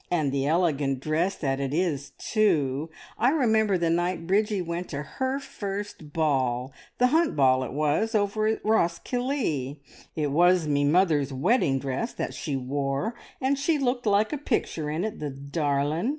And 0.09 0.31
the 0.31 0.47
elegant 0.47 0.99
dress 0.99 1.35
that 1.35 1.59
it 1.59 1.75
is, 1.75 2.09
too! 2.17 2.89
I 3.19 3.29
remember 3.29 3.77
the 3.77 3.91
night 3.91 4.25
Bridgie 4.25 4.59
went 4.63 4.89
to 4.89 5.03
her 5.03 5.37
first 5.39 6.11
ball, 6.11 6.73
the 6.97 7.05
Hunt 7.05 7.35
Ball 7.35 7.63
it 7.63 7.71
was, 7.71 8.15
over 8.15 8.47
at 8.47 8.65
Roskillie. 8.65 9.79
It 10.15 10.31
was 10.31 10.67
me 10.67 10.85
mother's 10.85 11.31
wedding 11.31 11.77
dress 11.77 12.13
that 12.15 12.33
she 12.33 12.55
wore, 12.55 13.13
and 13.39 13.59
she 13.59 13.77
looked 13.77 14.07
like 14.07 14.33
a 14.33 14.39
picture 14.39 14.89
in 14.89 15.03
it, 15.05 15.19
the 15.19 15.29
darlin'! 15.29 16.09